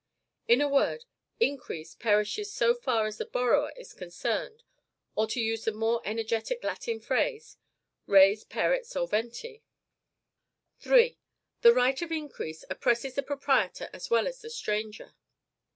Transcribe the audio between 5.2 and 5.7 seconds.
to use